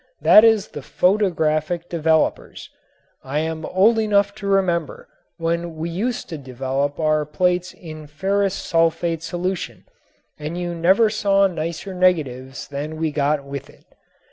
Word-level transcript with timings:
That 0.19 0.43
is 0.43 0.69
the 0.69 0.81
photographic 0.81 1.87
developers. 1.87 2.71
I 3.23 3.37
am 3.41 3.67
old 3.67 3.99
enough 3.99 4.33
to 4.41 4.47
remember 4.47 5.07
when 5.37 5.75
we 5.75 5.91
used 5.91 6.27
to 6.29 6.39
develop 6.39 6.99
our 6.99 7.23
plates 7.23 7.71
in 7.75 8.07
ferrous 8.07 8.55
sulfate 8.55 9.21
solution 9.21 9.85
and 10.39 10.57
you 10.57 10.73
never 10.73 11.11
saw 11.11 11.45
nicer 11.45 11.93
negatives 11.93 12.67
than 12.69 12.97
we 12.97 13.11
got 13.11 13.43
with 13.45 13.69
it. 13.69 13.85